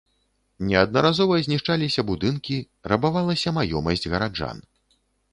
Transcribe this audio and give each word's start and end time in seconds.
Неаднаразова 0.67 1.35
знішчаліся 1.47 2.03
будынкі, 2.07 2.57
рабавалася 2.93 3.53
маёмасць 3.57 4.07
гараджан. 4.15 4.57